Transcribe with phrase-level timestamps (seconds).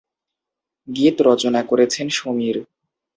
[0.87, 2.55] গীত রচনা করেছেন সমীর।